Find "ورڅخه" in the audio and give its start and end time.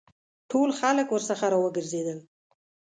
1.11-1.47